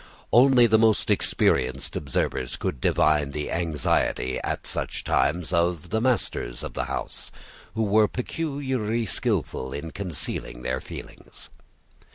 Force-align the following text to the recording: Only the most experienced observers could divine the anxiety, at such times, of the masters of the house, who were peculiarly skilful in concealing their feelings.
Only 0.33 0.65
the 0.65 0.79
most 0.79 1.11
experienced 1.11 1.95
observers 1.95 2.55
could 2.55 2.81
divine 2.81 3.29
the 3.29 3.51
anxiety, 3.51 4.39
at 4.43 4.65
such 4.65 5.03
times, 5.03 5.53
of 5.53 5.91
the 5.91 6.01
masters 6.01 6.63
of 6.63 6.73
the 6.73 6.85
house, 6.85 7.31
who 7.75 7.83
were 7.83 8.07
peculiarly 8.07 9.05
skilful 9.05 9.73
in 9.73 9.91
concealing 9.91 10.63
their 10.63 10.81
feelings. 10.81 11.51